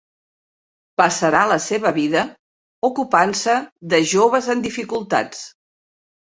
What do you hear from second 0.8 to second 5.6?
Passarà la seva vida ocupant-se de joves en dificultats.